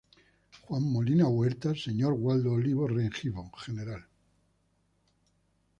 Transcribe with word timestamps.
Juan 0.63 0.87
Molina 0.91 1.27
Huertas, 1.27 1.83
Sr. 1.83 2.11
Waldo 2.13 2.53
Olivos 2.53 2.89
Rengifo, 2.89 3.51
Gral. 3.67 4.03